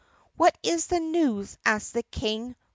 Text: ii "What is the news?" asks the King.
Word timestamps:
ii 0.01 0.31
"What 0.35 0.57
is 0.63 0.87
the 0.87 0.99
news?" 0.99 1.59
asks 1.63 1.91
the 1.91 2.01
King. 2.01 2.55